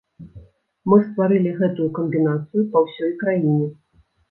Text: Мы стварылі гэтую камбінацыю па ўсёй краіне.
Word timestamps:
Мы 0.91 0.97
стварылі 1.09 1.51
гэтую 1.61 1.87
камбінацыю 1.99 2.67
па 2.75 2.85
ўсёй 2.87 3.17
краіне. 3.23 3.71